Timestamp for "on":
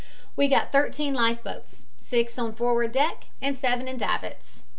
2.39-2.53